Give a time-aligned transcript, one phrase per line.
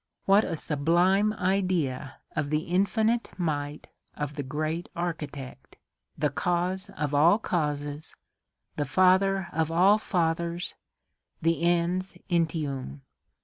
[0.25, 5.75] What a sublime idea of the infinite might of the great Architect!
[6.17, 8.15] the Cause of all causes,
[8.77, 10.73] the Father of all fathers,
[11.39, 13.01] the Ens entium!